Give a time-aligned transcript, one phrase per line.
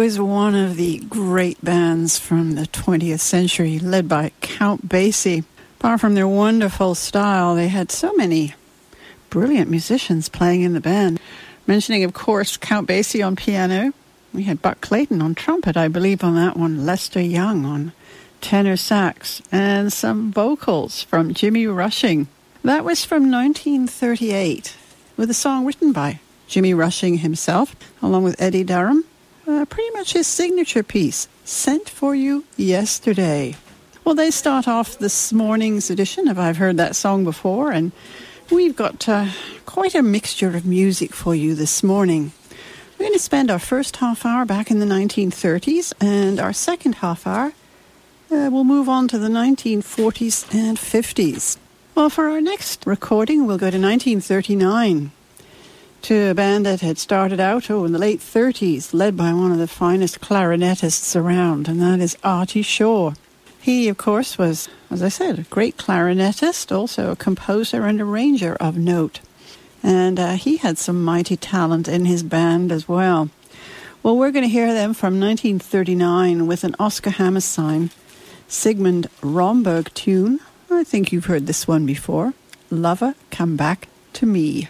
[0.00, 5.44] Was one of the great bands from the 20th century, led by Count Basie.
[5.78, 8.54] Apart from their wonderful style, they had so many
[9.28, 11.20] brilliant musicians playing in the band.
[11.66, 13.92] Mentioning, of course, Count Basie on piano.
[14.32, 16.86] We had Buck Clayton on trumpet, I believe, on that one.
[16.86, 17.92] Lester Young on
[18.40, 22.26] tenor sax, and some vocals from Jimmy Rushing.
[22.64, 24.74] That was from 1938,
[25.18, 29.04] with a song written by Jimmy Rushing himself, along with Eddie Durham
[29.50, 33.56] uh, pretty much his signature piece, Sent for You Yesterday.
[34.04, 37.92] Well, they start off this morning's edition of I've Heard That Song Before, and
[38.50, 39.26] we've got uh,
[39.66, 42.32] quite a mixture of music for you this morning.
[42.98, 46.96] We're going to spend our first half hour back in the 1930s, and our second
[46.96, 47.52] half hour
[48.30, 51.56] uh, we'll move on to the 1940s and 50s.
[51.96, 55.10] Well, for our next recording, we'll go to 1939
[56.02, 59.52] to a band that had started out oh, in the late 30s, led by one
[59.52, 63.12] of the finest clarinetists around, and that is Artie Shaw.
[63.60, 68.54] He, of course, was, as I said, a great clarinetist, also a composer and arranger
[68.54, 69.20] of note.
[69.82, 73.28] And uh, he had some mighty talent in his band as well.
[74.02, 77.90] Well, we're going to hear them from 1939 with an Oscar Hammerstein
[78.48, 80.40] Sigmund Romberg tune.
[80.70, 82.32] I think you've heard this one before.
[82.70, 84.68] Lover, Come Back to Me.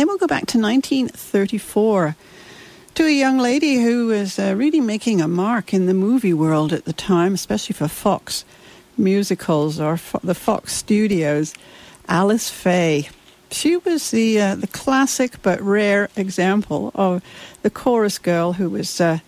[0.00, 2.16] Then we'll go back to 1934
[2.94, 6.72] to a young lady who was uh, really making a mark in the movie world
[6.72, 8.46] at the time, especially for Fox
[8.96, 11.52] musicals or fo- the Fox studios,
[12.08, 13.10] Alice Faye.
[13.50, 17.22] She was the uh, the classic but rare example of
[17.60, 19.18] the chorus girl who was uh,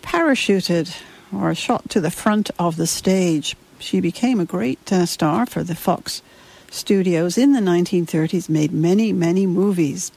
[0.00, 0.96] parachuted
[1.30, 3.54] or shot to the front of the stage.
[3.78, 6.22] She became a great uh, star for the Fox
[6.70, 10.12] studios in the 1930s, made many, many movies.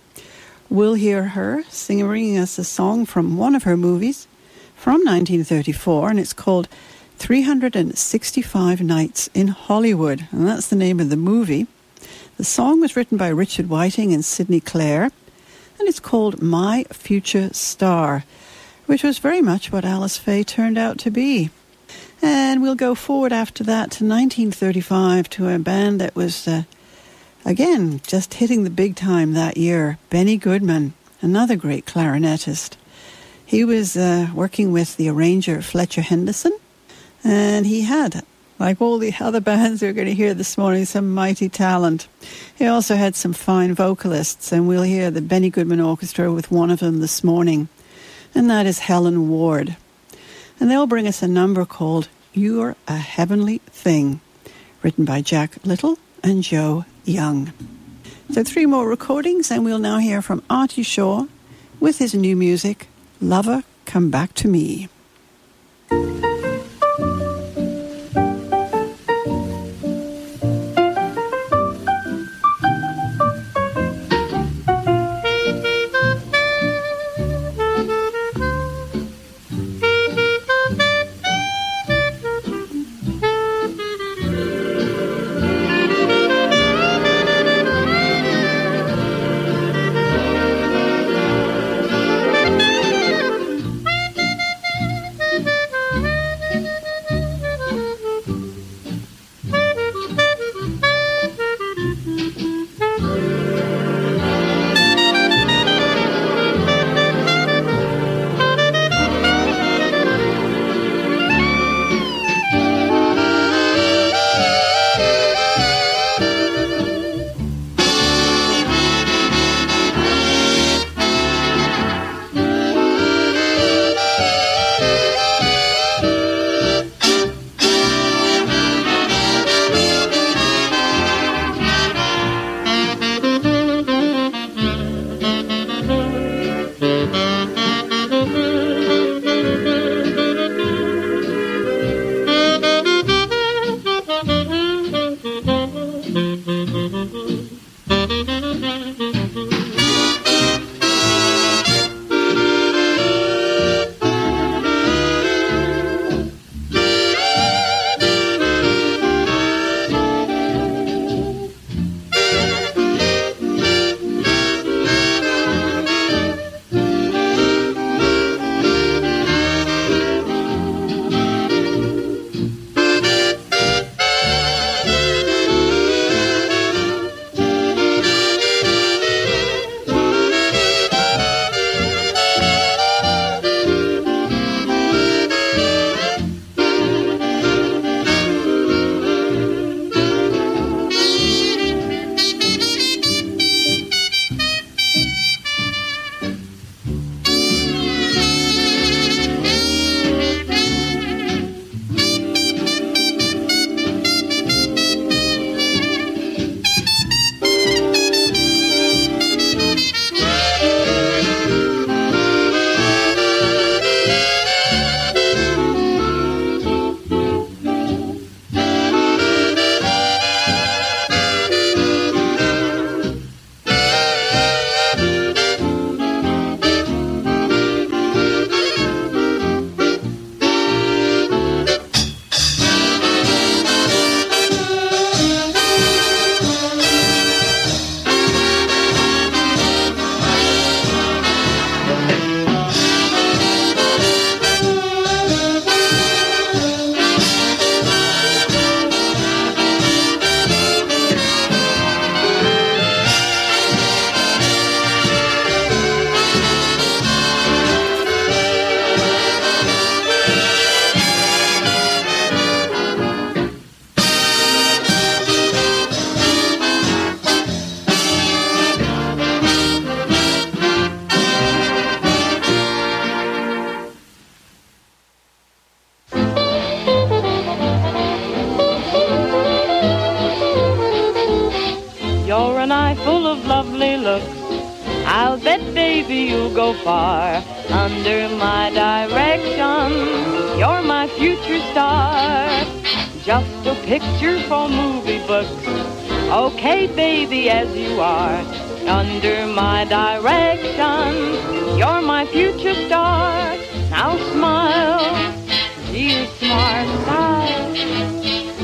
[0.70, 4.28] We'll hear her singing us a song from one of her movies
[4.76, 6.68] from 1934, and it's called
[7.18, 11.68] 365 Nights in Hollywood, and that's the name of the movie.
[12.38, 15.12] The song was written by Richard Whiting and Sidney Clare,
[15.80, 18.24] and it's called My Future Star,
[18.86, 21.50] which was very much what Alice Faye turned out to be.
[22.22, 26.64] And we'll go forward after that to 1935 to a band that was, uh,
[27.46, 32.76] again, just hitting the big time that year Benny Goodman, another great clarinetist.
[33.46, 36.58] He was uh, working with the arranger Fletcher Henderson,
[37.24, 38.24] and he had,
[38.60, 42.10] like all the other bands we're going to hear this morning, some mighty talent.
[42.58, 46.70] He also had some fine vocalists, and we'll hear the Benny Goodman Orchestra with one
[46.70, 47.70] of them this morning,
[48.36, 49.78] and that is Helen Ward
[50.60, 54.22] and they'll bring us a number called You're a Heavenly Thing,
[54.84, 57.54] written by Jack Little and Joe Young.
[58.32, 61.26] So, three more recordings, and we'll now hear from Artie Shaw
[61.80, 62.88] with his new music,
[63.20, 64.88] Lover, Come Back to Me.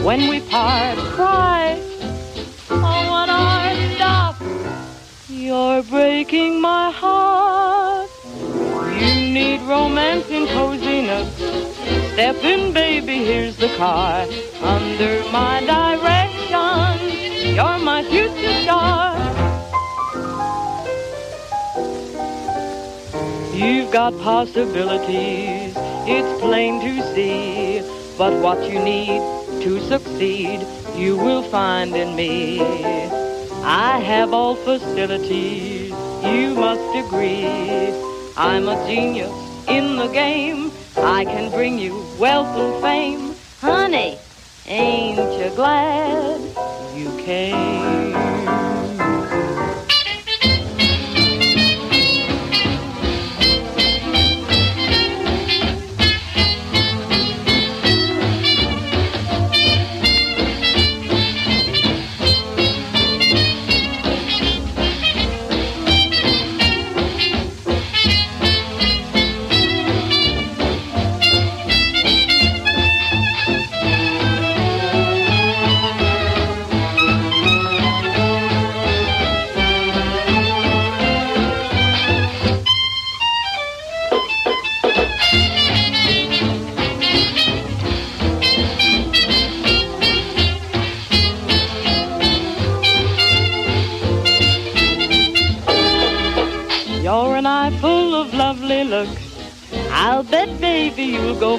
[0.06, 1.82] When we part, cry.
[2.70, 4.36] Oh, what art stop?
[5.28, 8.12] You're breaking my heart.
[9.02, 11.34] You need romance and coziness.
[12.14, 14.28] Step in, baby, here's the car.
[14.62, 19.18] Under my direction, you're my future star.
[23.56, 25.74] You've got possibilities,
[26.06, 27.82] it's plain to see.
[28.20, 30.60] But what you need to succeed,
[30.96, 32.62] you will find in me.
[33.64, 35.90] I have all facilities,
[36.24, 37.48] you must agree.
[38.38, 39.34] I'm a genius
[39.68, 40.72] in the game.
[40.98, 43.36] I can bring you wealth and fame.
[43.60, 44.20] Honey,
[44.68, 46.42] ain't you glad
[46.96, 47.95] you came?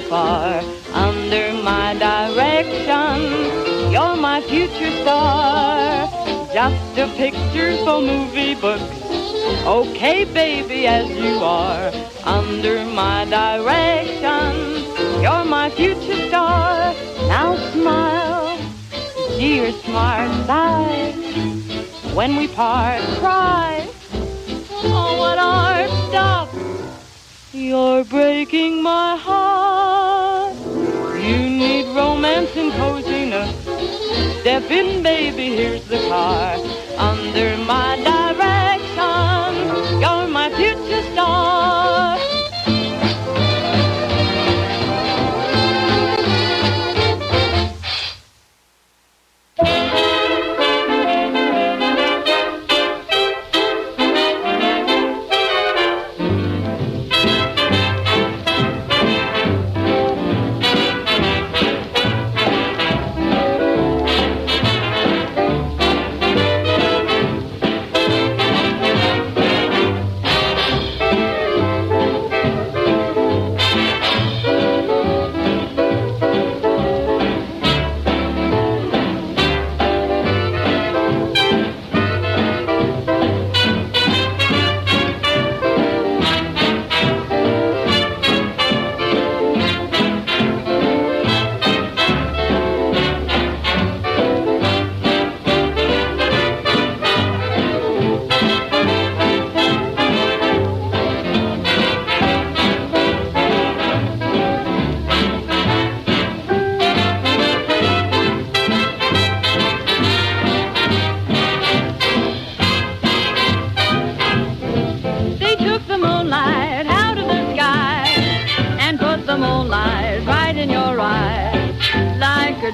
[0.09, 0.61] Far
[0.93, 3.91] under my direction.
[3.91, 6.07] You're my future star,
[6.53, 8.83] just a picture for movie books.
[9.65, 11.91] Okay, baby, as you are,
[12.23, 14.53] under my direction.
[15.21, 16.93] You're my future star.
[17.27, 18.57] Now smile,
[19.37, 21.15] dear smart side.
[22.15, 23.87] When we part, cry.
[24.89, 26.49] Oh, what art stop
[27.57, 29.96] you're breaking my heart.
[31.27, 33.53] You need romance and coziness.
[34.39, 36.55] Step in, baby, here's the car.
[36.97, 41.56] Under my direction, you're my future star.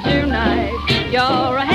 [0.02, 1.12] Tonight night.
[1.12, 1.73] You're a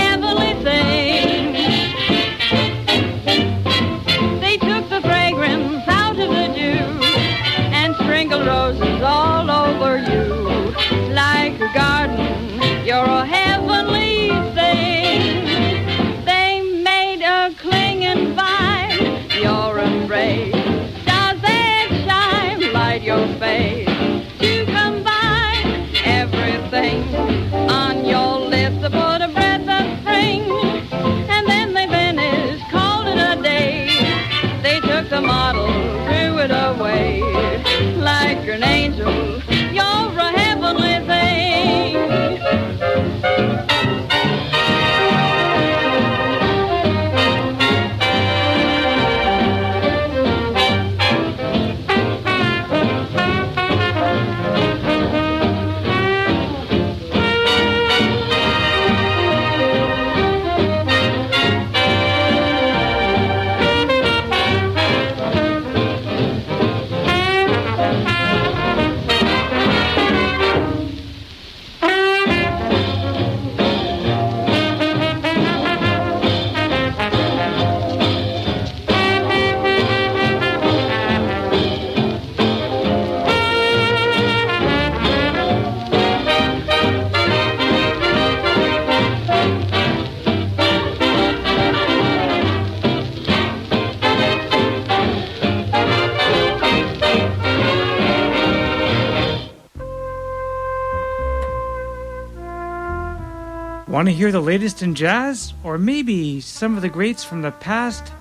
[103.88, 105.54] Want to hear the latest in jazz?
[105.64, 108.12] Or maybe some of the greats from the past?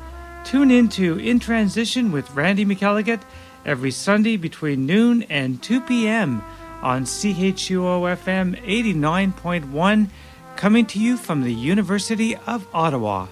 [0.46, 3.22] Tune in to In Transition with Randy McElligott
[3.66, 6.42] every Sunday between noon and 2 p.m.
[6.82, 10.10] on CHUO FM 89.1,
[10.56, 13.28] coming to you from the University of Ottawa.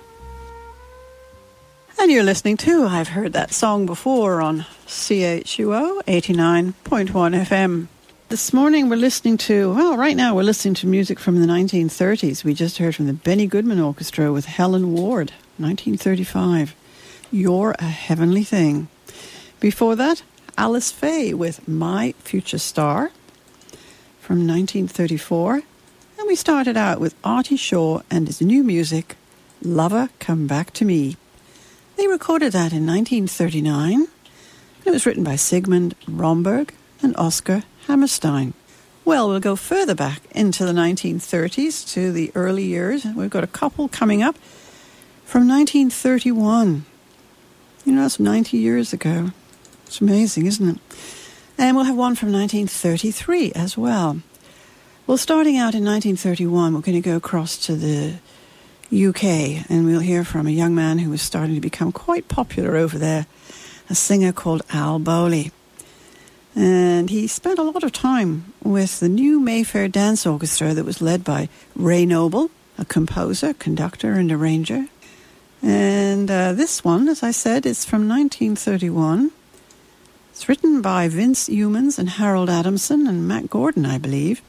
[1.98, 6.74] And you're listening to I've Heard That Song Before on CHUO 89.1
[7.46, 7.88] FM.
[8.28, 12.44] This morning we're listening to, well, right now we're listening to music from the 1930s.
[12.44, 16.76] We just heard from the Benny Goodman Orchestra with Helen Ward, 1935.
[17.32, 18.88] You're a Heavenly Thing.
[19.60, 20.24] Before that,
[20.58, 23.12] Alice Faye with My Future Star
[24.20, 25.62] from 1934.
[26.18, 29.18] And we started out with Artie Shaw and his new music,
[29.62, 31.16] Lover Come Back to Me.
[31.96, 34.08] They recorded that in 1939.
[34.84, 38.54] It was written by Sigmund Romberg and Oscar Hammerstein.
[39.04, 43.06] Well, we'll go further back into the 1930s to the early years.
[43.06, 44.36] We've got a couple coming up
[45.24, 46.86] from 1931.
[47.86, 49.32] You know, that's 90 years ago.
[49.86, 50.82] It's amazing, isn't it?
[51.60, 54.22] And we'll have one from 1933 as well.
[55.06, 58.16] Well, starting out in 1931, we're going to go across to the
[58.92, 62.76] UK and we'll hear from a young man who was starting to become quite popular
[62.76, 63.28] over there,
[63.88, 65.52] a singer called Al Bowlly.
[66.56, 71.02] And he spent a lot of time with the new Mayfair Dance Orchestra that was
[71.02, 74.88] led by Ray Noble, a composer, conductor, and arranger.
[75.62, 79.32] And uh, this one, as I said, is from 1931.
[80.32, 84.42] It's written by Vincent Youmans and Harold Adamson and Mack Gordon, I believe,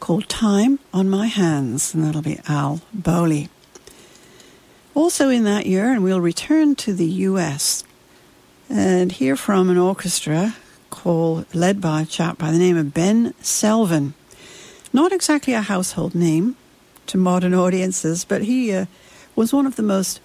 [0.00, 3.48] called Time on My Hands, and that'll be Al Bowlly.
[4.94, 7.84] Also in that year, and we'll return to the US
[8.68, 10.56] and hear from an orchestra
[10.96, 14.14] called, led by a chap by the name of Ben Selvin.
[14.94, 16.56] Not exactly a household name
[17.06, 18.86] to modern audiences, but he uh,
[19.36, 20.20] was one of the most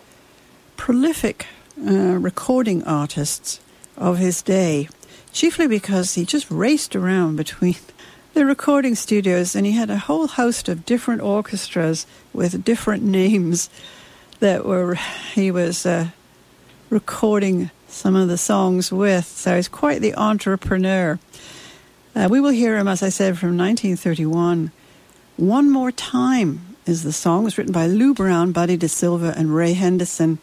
[0.77, 1.47] prolific
[1.85, 3.59] uh, recording artists
[3.97, 4.87] of his day,
[5.33, 7.75] chiefly because he just raced around between
[8.33, 13.69] the recording studios and he had a whole host of different orchestras with different names
[14.39, 14.95] that were
[15.35, 16.07] he was uh,
[16.89, 19.25] recording some of the songs with.
[19.25, 21.19] So he's quite the entrepreneur.
[22.15, 24.71] Uh, we will hear him, as I said, from 1931.
[25.37, 27.41] One More Time is the song.
[27.41, 30.39] It was written by Lou Brown, Buddy DeSylva, and Ray Henderson.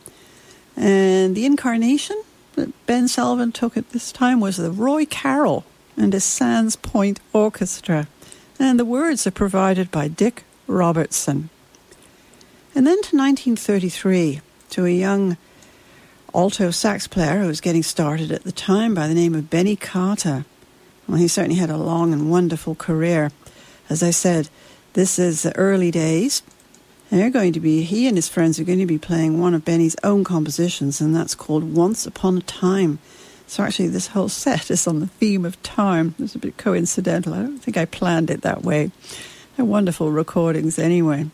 [0.76, 2.22] And the incarnation
[2.54, 5.64] that Ben Selvin took at this time was the Roy Carroll
[5.96, 8.08] and his Sands Point Orchestra.
[8.58, 11.50] And the words are provided by Dick Robertson.
[12.74, 15.36] And then to 1933, to a young
[16.34, 19.76] alto sax player who was getting started at the time by the name of Benny
[19.76, 20.44] Carter.
[21.06, 23.30] Well, he certainly had a long and wonderful career.
[23.88, 24.48] As I said,
[24.92, 26.42] this is the early days.
[27.10, 29.64] They're going to be, he and his friends are going to be playing one of
[29.64, 32.98] Benny's own compositions, and that's called Once Upon a Time.
[33.46, 36.14] So actually, this whole set is on the theme of time.
[36.18, 37.32] It's a bit coincidental.
[37.32, 38.90] I don't think I planned it that way.
[39.56, 41.30] They're wonderful recordings anyway.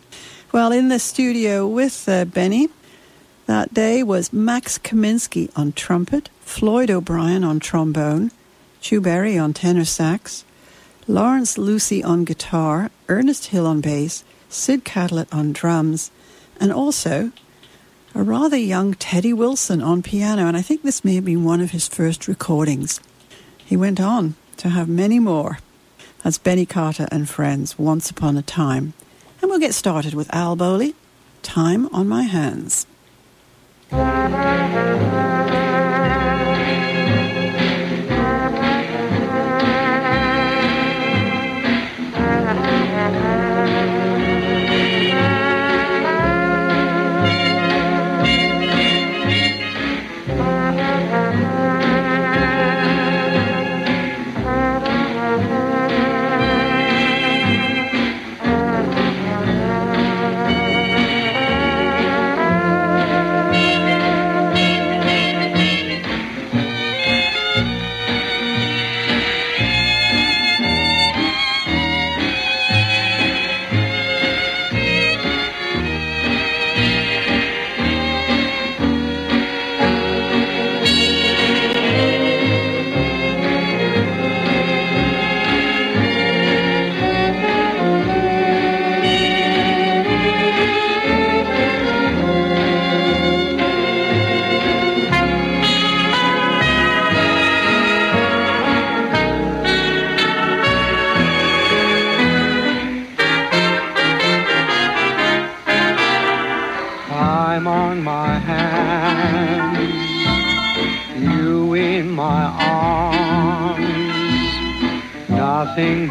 [0.53, 2.69] Well, in the studio with uh, Benny
[3.47, 8.31] that day was Max Kaminsky on trumpet, Floyd O'Brien on trombone,
[8.81, 10.45] Chu Berry on tenor sax,
[11.07, 16.11] Lawrence Lucie on guitar, Ernest Hill on bass, Sid Catlett on drums,
[16.59, 17.33] and also
[18.15, 20.47] a rather young Teddy Wilson on piano.
[20.47, 23.01] And I think this may have been one of his first recordings.
[23.59, 25.59] He went on to have many more.
[26.23, 28.95] That's Benny Carter and Friends, Once Upon a Time.
[29.43, 30.95] And we'll get started with Al Bowlly,
[31.43, 32.87] Time on My Hands.
[33.97, 35.34] Thank you.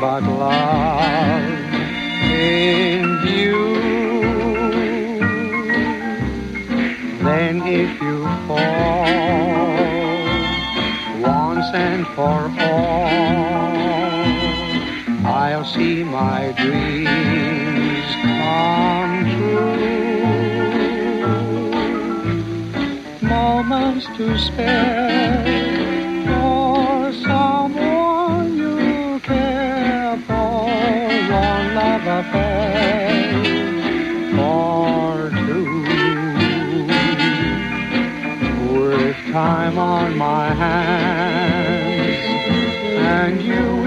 [0.04, 1.48] But love
[2.30, 3.64] in view.
[7.24, 9.06] Then if you fall
[11.22, 13.78] once and for all,
[15.26, 19.80] I'll see my dreams come true.
[23.22, 25.63] Moments to spare
[39.34, 42.24] time on my hands
[43.00, 43.83] and you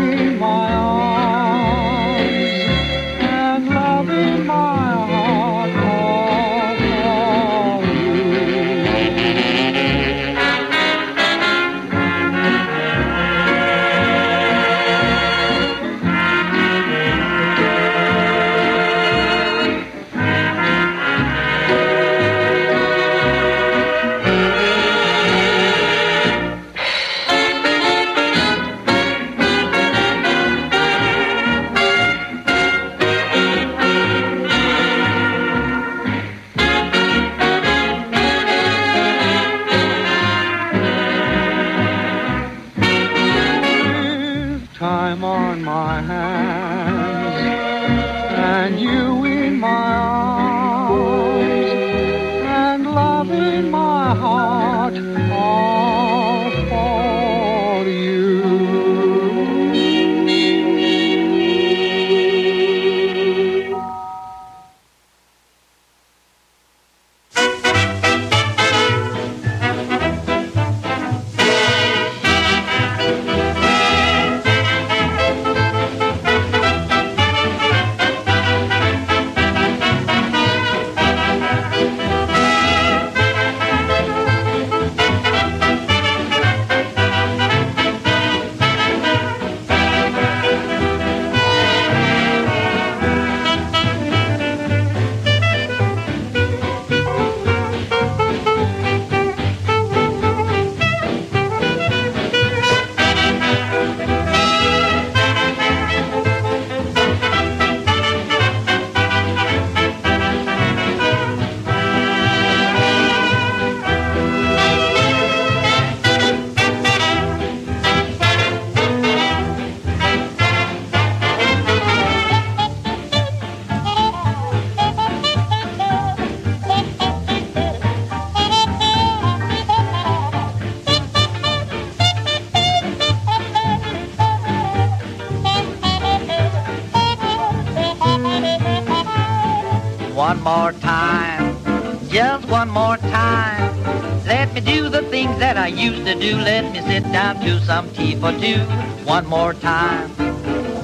[145.86, 146.36] used to do.
[146.36, 148.60] Let me sit down to some tea for two.
[149.04, 150.10] One more time,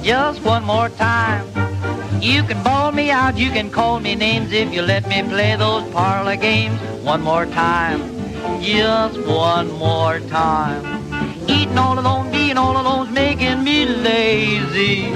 [0.01, 1.45] just one more time.
[2.21, 5.57] You can bawl me out, you can call me names if you let me play
[5.57, 6.79] those parlor games.
[7.03, 7.99] One more time,
[8.61, 10.81] just one more time.
[11.49, 15.11] Eating all alone, being all alone's making me lazy.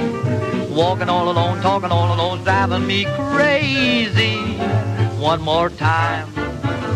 [0.81, 4.35] Walking all alone, talking all alone's driving me crazy.
[5.31, 6.27] One more time,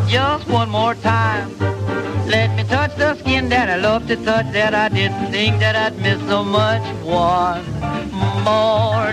[0.10, 1.61] just one more time.
[2.72, 6.20] Touch the skin that I love to touch that I didn't think that I'd miss
[6.30, 6.82] so much.
[7.04, 7.66] One
[8.46, 9.12] more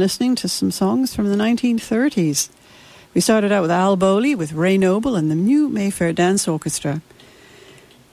[0.00, 2.48] listening to some songs from the 1930s.
[3.12, 7.02] We started out with Al Bowlly with Ray Noble and the New Mayfair Dance Orchestra.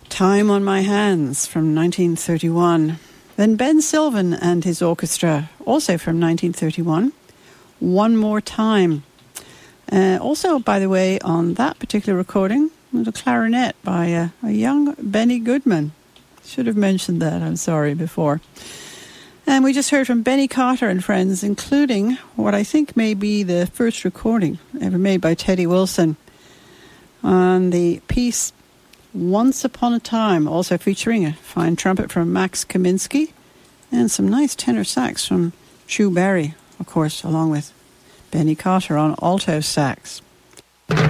[0.09, 2.99] Time on My Hands from 1931.
[3.37, 7.13] Then Ben Selvin and his orchestra, also from 1931.
[7.79, 9.03] One More Time.
[9.89, 14.51] Uh, also, by the way, on that particular recording was a clarinet by uh, a
[14.51, 15.93] young Benny Goodman.
[16.43, 18.41] Should have mentioned that, I'm sorry, before.
[19.49, 23.43] And we just heard from Benny Carter and friends, including what I think may be
[23.43, 26.17] the first recording ever made by Teddy Wilson
[27.23, 28.51] on the piece
[29.13, 33.31] once Upon a Time, also featuring a fine trumpet from Max Kaminsky
[33.89, 35.53] and some nice tenor sax from
[35.87, 37.73] Chu Berry, of course, along with
[38.31, 40.21] Benny Carter on alto sax.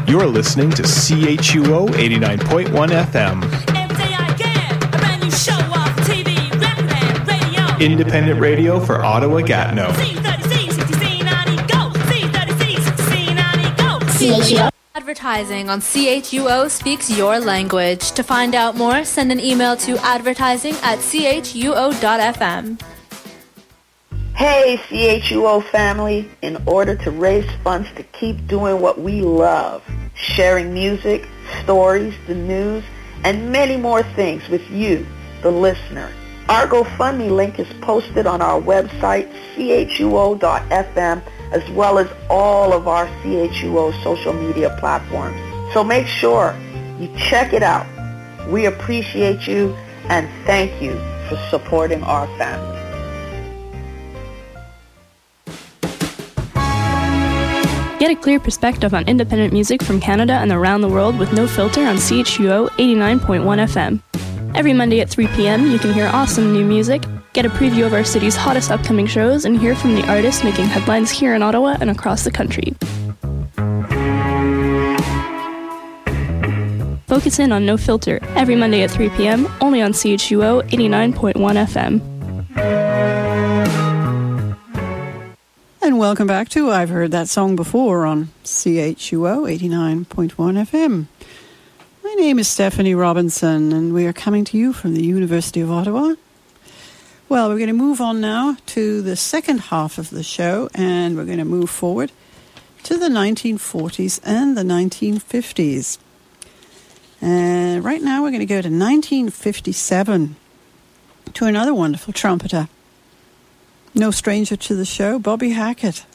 [0.07, 3.77] You're listening to CHUO 89.1 FM.
[7.79, 9.91] Independent radio for Ottawa Gatineau.
[14.17, 14.69] CHUO.
[14.95, 18.11] Advertising on CHUO speaks your language.
[18.11, 22.81] To find out more, send an email to advertising at chuo.fm.
[24.35, 24.77] Hey,
[25.21, 29.83] CHUO family, in order to raise funds to keep doing what we love,
[30.15, 31.27] sharing music,
[31.63, 32.83] stories, the news,
[33.23, 35.05] and many more things with you,
[35.43, 36.11] the listener.
[36.49, 43.05] Our GoFundMe link is posted on our website, chuo.fm, as well as all of our
[43.21, 45.37] CHUO social media platforms.
[45.73, 46.55] So make sure
[46.99, 47.85] you check it out.
[48.47, 49.75] We appreciate you
[50.07, 50.93] and thank you
[51.27, 52.77] for supporting our family.
[57.99, 61.45] Get a clear perspective on independent music from Canada and around the world with no
[61.45, 64.06] filter on CHUO 89.1 FM.
[64.57, 67.93] Every Monday at 3 p.m., you can hear awesome new music, get a preview of
[67.93, 71.77] our city's hottest upcoming shows, and hear from the artists making headlines here in Ottawa
[71.79, 72.73] and across the country.
[77.05, 81.35] Focus in on No Filter every Monday at 3 p.m., only on CHUO 89.1
[81.67, 82.01] FM.
[85.83, 91.05] And welcome back to I've Heard That Song Before on CHUO 89.1 FM.
[92.07, 95.69] My name is Stephanie Robinson, and we are coming to you from the University of
[95.69, 96.13] Ottawa.
[97.27, 101.17] Well, we're going to move on now to the second half of the show, and
[101.17, 102.13] we're going to move forward
[102.83, 105.97] to the 1940s and the 1950s.
[107.19, 110.37] And right now, we're going to go to 1957
[111.33, 112.69] to another wonderful trumpeter.
[113.93, 116.05] No stranger to the show, Bobby Hackett.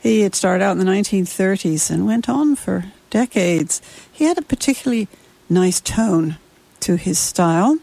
[0.00, 3.80] He had started out in the 1930s and went on for decades.
[4.10, 5.06] He had a particularly
[5.48, 6.38] nice tone
[6.80, 7.78] to his style,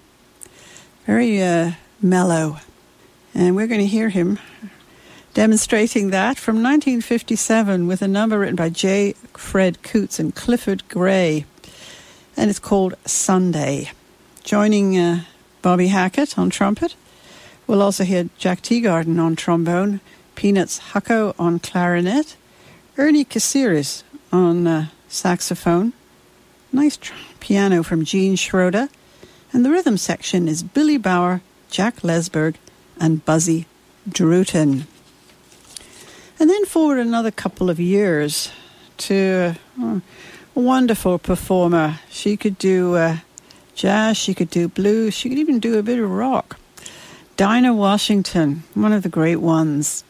[1.06, 2.58] very uh, mellow.
[3.34, 4.40] And we're going to hear him
[5.34, 9.14] demonstrating that from 1957 with a number written by J.
[9.38, 11.46] Fred Coots and Clifford Gray.
[12.36, 13.92] And it's called Sunday.
[14.44, 15.24] Joining uh,
[15.62, 16.96] Bobby Hackett on trumpet,
[17.68, 20.02] we'll also hear Jack Teagarden on trombone,
[20.36, 22.36] Peanuts Hucko on clarinet,
[22.98, 25.92] Ernie Caceres on uh, saxophone,
[26.72, 28.90] nice tr- piano from Gene Schroeder,
[29.52, 32.56] and the rhythm section is Billy Bauer, Jack Lesberg,
[33.00, 33.66] and Buzzy
[34.08, 34.86] Drootin.
[36.40, 38.52] And then forward another couple of years
[38.98, 40.00] to uh,
[40.56, 42.00] a wonderful performer.
[42.10, 43.18] She could do uh,
[43.76, 46.58] jazz, she could do blues, she could even do a bit of rock.
[47.36, 50.04] Dinah Washington, one of the great ones.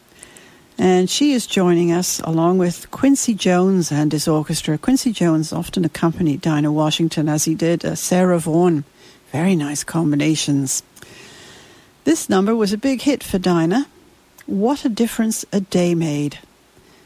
[0.80, 4.78] And she is joining us along with Quincy Jones and his orchestra.
[4.78, 8.84] Quincy Jones often accompanied Dinah Washington as he did uh, Sarah Vaughan.
[9.30, 10.82] Very nice combinations.
[12.04, 13.88] This number was a big hit for Dinah.
[14.46, 16.38] What a Difference a Day Made.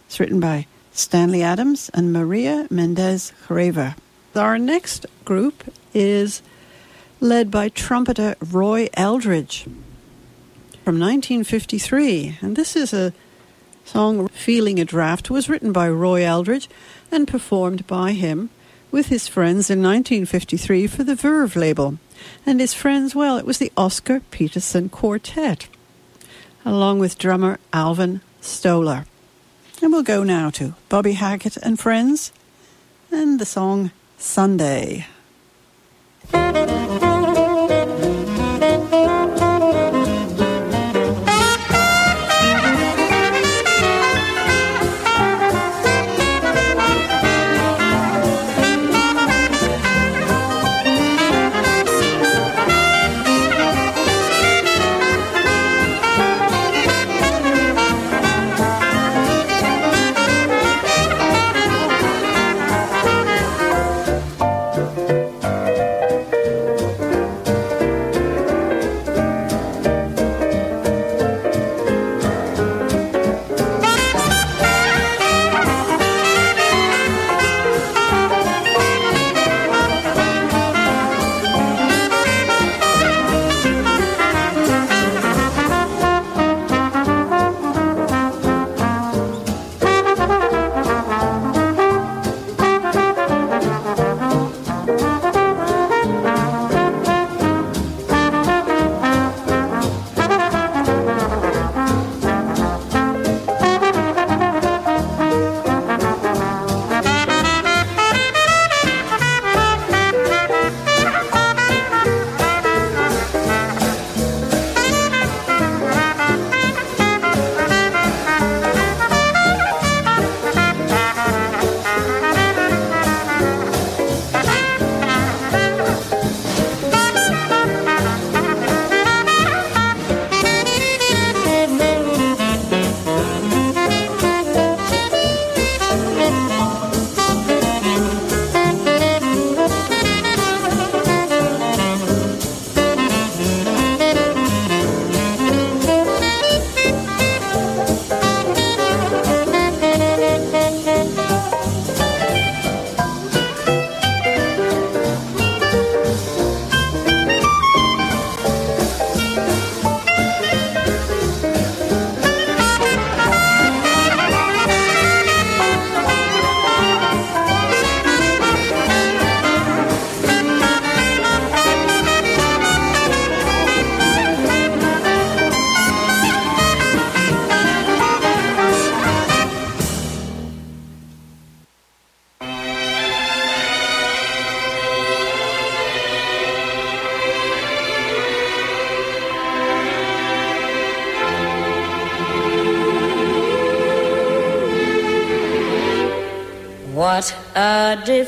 [0.06, 3.96] It's written by Stanley Adams and Maria Mendez Grever.
[4.36, 6.42] Our next group is
[7.18, 9.64] led by trumpeter Roy Eldridge
[10.84, 12.38] from 1953.
[12.40, 13.12] And this is a
[13.84, 16.68] song, Feeling a Draft, was written by Roy Eldridge
[17.10, 18.50] and performed by him
[18.90, 21.98] with his friends in 1953 for the Verve label.
[22.46, 25.68] And his friends, well, it was the Oscar Peterson Quartet,
[26.64, 29.04] along with drummer Alvin Stoller.
[29.82, 32.32] And we'll go now to Bobby Hackett and Friends
[33.10, 35.06] and the song Sunday.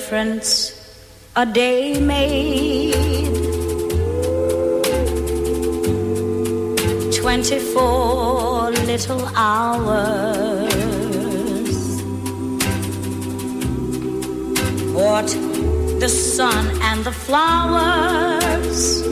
[0.07, 0.73] Difference
[1.35, 2.95] a day made.
[7.13, 10.47] Twenty-four little hours.
[14.95, 15.27] What
[15.99, 19.03] the sun and the flowers.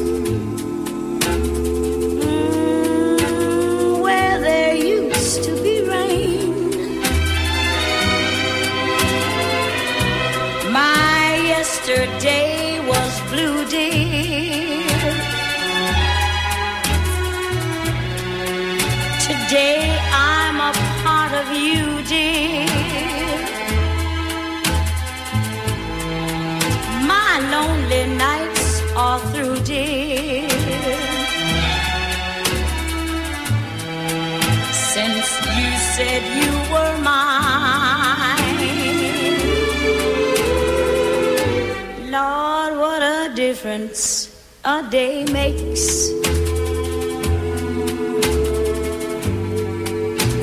[43.65, 44.29] Difference
[44.63, 46.11] a day makes.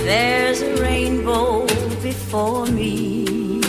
[0.07, 1.67] There's a rainbow
[2.01, 3.61] before me.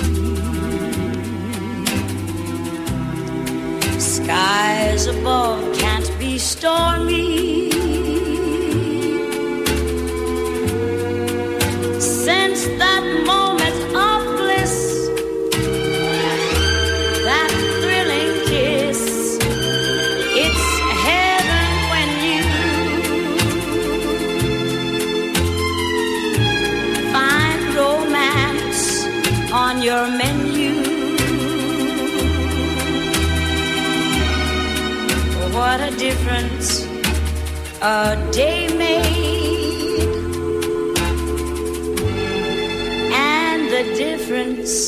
[3.99, 7.32] Skies above can't be stormy.
[37.83, 40.07] A day made,
[43.13, 44.82] and the difference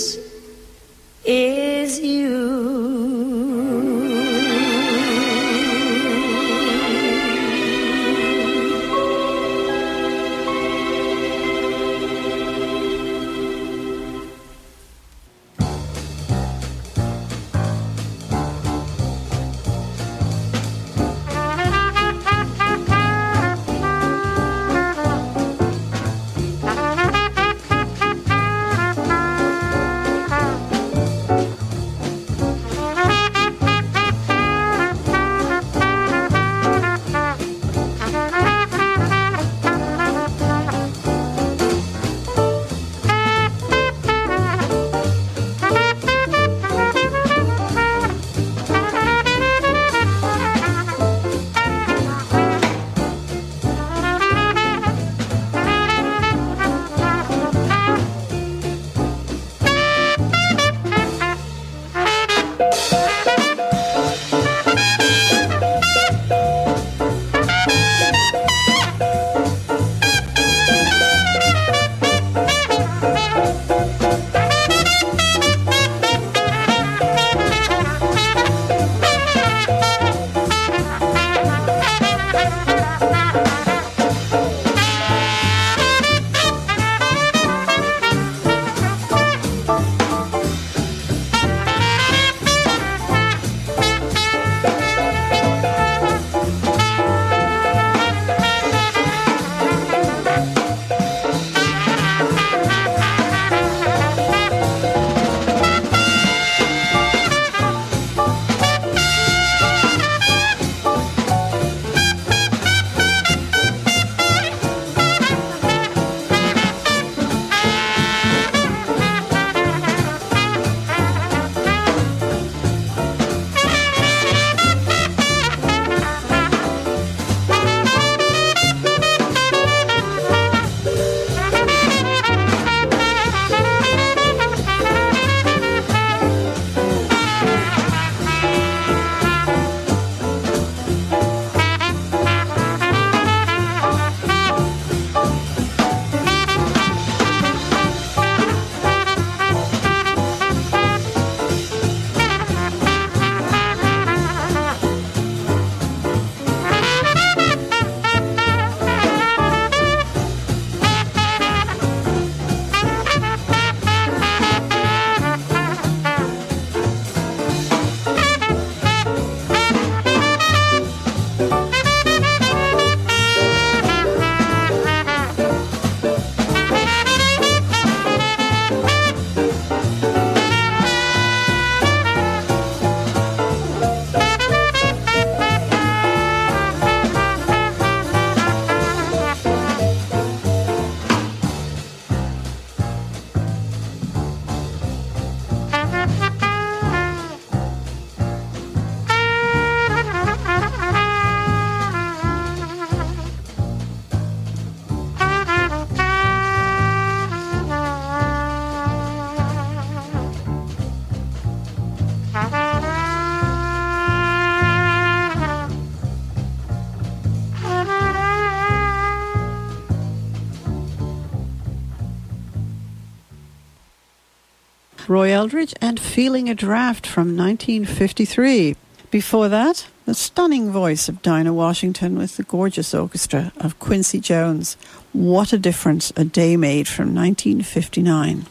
[225.44, 228.76] Eldridge and Feeling a Draft from 1953.
[229.10, 234.78] Before that, the stunning voice of Dinah Washington with the gorgeous orchestra of Quincy Jones.
[235.12, 238.46] What a difference a day made from 1959.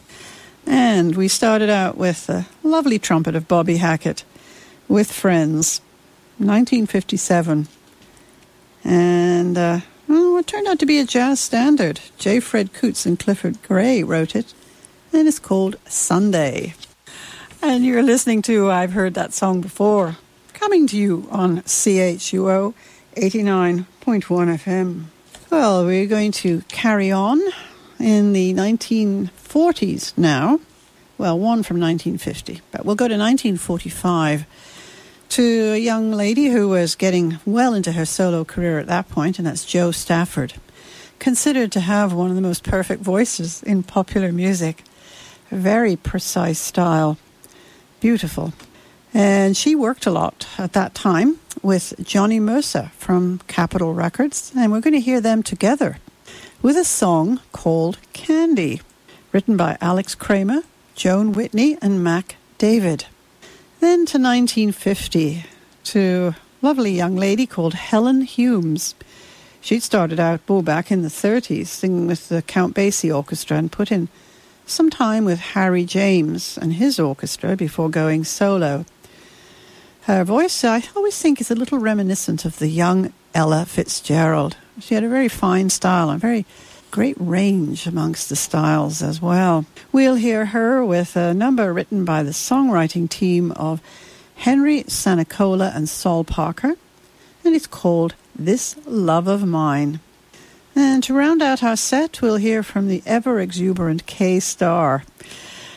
[0.68, 4.24] And we started out with the lovely trumpet of Bobby Hackett
[4.88, 5.82] with Friends,
[6.38, 7.68] 1957.
[8.84, 12.02] And uh, well, it turned out to be a jazz standard.
[12.20, 12.40] J.
[12.40, 14.54] Fred Coots and Clifford Gray wrote it,
[15.14, 16.74] and it's called Sunday.
[17.62, 20.18] And you're listening to I've Heard That Song Before,
[20.54, 22.74] coming to you on CHUO
[23.16, 23.86] 89.1
[24.26, 25.04] FM.
[25.52, 27.40] Well, we're going to carry on
[28.00, 30.60] in the 1940s now.
[31.18, 34.46] Well, one from 1950, but we'll go to 1945
[35.30, 39.38] to a young lady who was getting well into her solo career at that point,
[39.38, 40.56] and that's Jo Stafford.
[41.20, 44.84] Considered to have one of the most perfect voices in popular music.
[45.54, 47.20] Very precise style.
[48.00, 48.54] Beautiful.
[49.14, 54.72] And she worked a lot at that time with Johnny Mercer from Capitol Records, and
[54.72, 56.00] we're going to hear them together
[56.64, 58.82] with a song called Candy,
[59.32, 60.64] written by Alex Kramer,
[60.96, 63.06] Joan Whitney, and Mack David.
[63.80, 65.46] Then to 1950,
[65.84, 68.96] to a lovely young lady called Helen Humes.
[69.62, 73.72] She'd started out oh, back in the 30s singing with the Count Basie Orchestra and
[73.72, 74.10] put in
[74.66, 78.86] some time with Harry James and his orchestra before going solo.
[80.04, 84.58] Her voice, I always think, is a little reminiscent of the young Ella Fitzgerald.
[84.80, 86.46] She had a very fine style and very
[86.92, 89.66] great range amongst the styles as well.
[89.92, 93.82] We'll hear her with a number written by the songwriting team of
[94.36, 96.76] Henry Sanicola and Sol Parker,
[97.44, 100.02] and it's called This Love of Mine.
[100.76, 105.04] And to round out our set, we'll hear from the ever exuberant Kay Starr.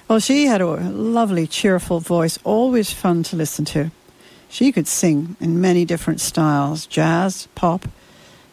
[0.09, 3.91] Well, she had a lovely, cheerful voice, always fun to listen to.
[4.49, 7.89] She could sing in many different styles jazz, pop,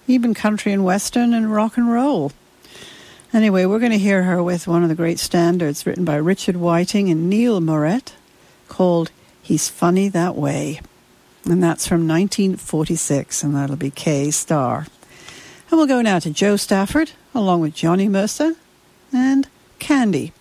[0.08, 2.32] even country and western, and rock and roll.
[3.32, 6.58] Anyway, we're going to hear her with one of the great standards written by Richard
[6.58, 8.14] Whiting and Neil Moret
[8.68, 10.82] called He's Funny That Way.
[11.46, 14.88] And that's from 1946, and that'll be Kay Starr.
[15.74, 18.54] And we'll go now to Jo Stafford, along with Johnny Mercer
[19.12, 19.48] and
[19.80, 20.32] Candy.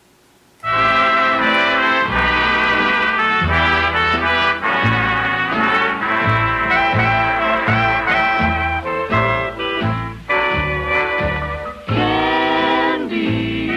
[11.86, 13.70] Candy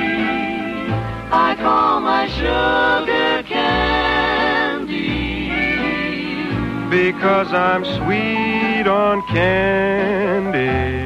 [1.32, 3.96] I call my sugar Candy.
[6.90, 11.05] because I'm sweet on candy,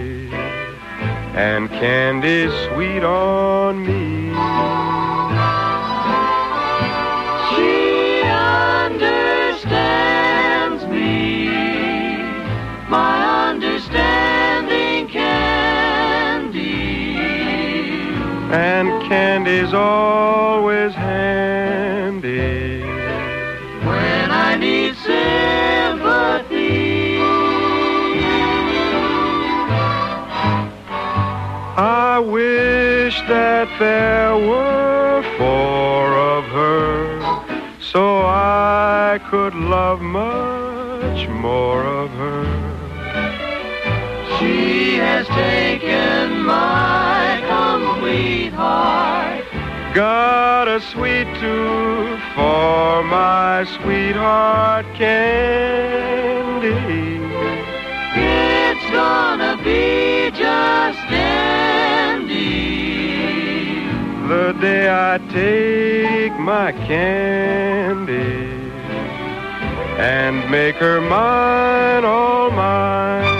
[1.35, 4.98] and candy's sweet on me.
[33.29, 37.21] That there were four of her,
[37.79, 42.45] so I could love much more of her.
[44.39, 49.45] She has taken my complete heart.
[49.93, 55.19] Got a sweet tooth for my sweetheart candy.
[58.15, 60.79] It's gonna be just.
[64.29, 68.11] The day I take my candy
[69.97, 73.38] and make her mine, all mine.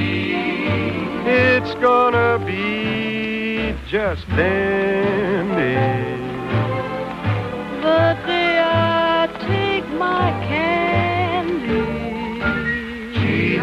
[1.30, 5.76] It's gonna be just dandy.
[7.80, 11.86] But day I take my candy.
[13.14, 13.56] Gee,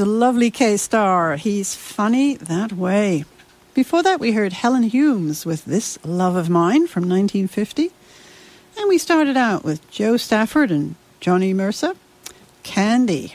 [0.00, 1.36] the lovely Kay Starr.
[1.36, 3.26] He's funny that way.
[3.74, 7.90] Before that, we heard Helen Humes with This Love of Mine from 1950.
[8.78, 11.92] And we started out with Jo Stafford and Johnny Mercer,
[12.62, 13.34] Candy.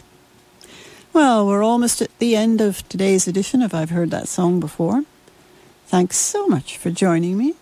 [1.13, 5.03] Well, we're almost at the end of today's edition of I've Heard That Song Before.
[5.85, 7.53] Thanks so much for joining me.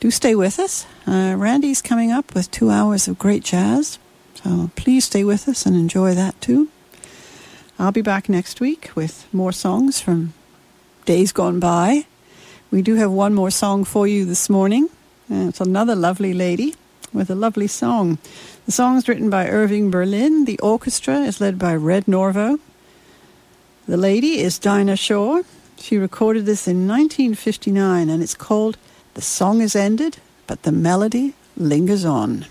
[0.00, 0.84] Do stay with us.
[1.06, 4.00] Uh, Randy's coming up with two hours of great jazz,
[4.34, 6.70] so please stay with us and enjoy that too.
[7.78, 10.34] I'll be back next week with more songs from
[11.04, 12.06] days gone by.
[12.70, 14.88] We do have one more song for you this morning.
[15.30, 16.74] Uh, it's another lovely lady
[17.12, 18.18] with a lovely song.
[18.66, 20.44] The song is written by Irving Berlin.
[20.44, 22.60] The orchestra is led by Red Norvo.
[23.86, 25.42] The lady is Dinah Shore.
[25.78, 28.76] She recorded this in 1959 and it's called
[29.14, 32.46] The Song Is Ended, but the Melody Lingers On.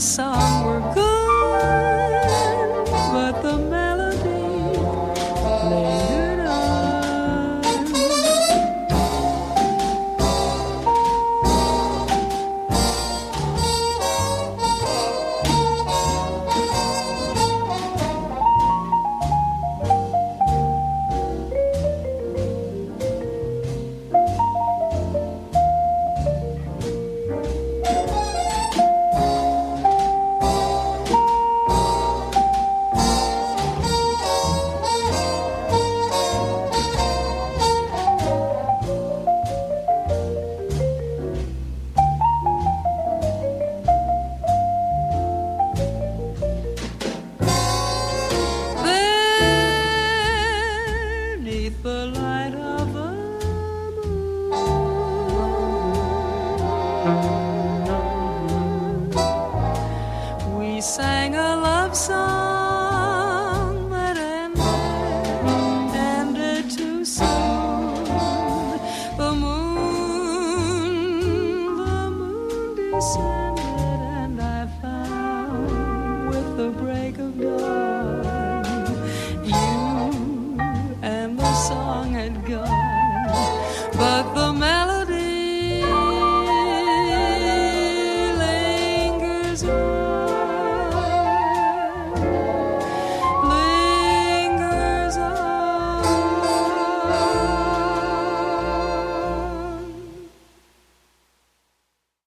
[0.00, 0.87] Song were